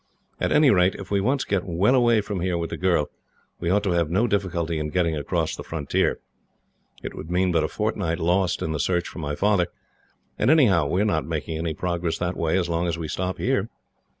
[0.39, 3.11] At any rate, if we once get well away from here with the girl,
[3.59, 6.19] we ought to have no difficulty in getting across the frontier.
[7.03, 9.67] It would mean but a fortnight lost in the search for my father,
[10.39, 13.37] and, anyhow, we are not making any progress that way as long as we stop
[13.37, 13.69] here.